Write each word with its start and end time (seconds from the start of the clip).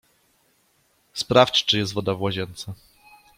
Sprawdź 1.13 1.65
czy 1.65 1.77
jest 1.77 1.93
woda 1.93 2.13
w 2.13 2.21
łazience. 2.21 2.73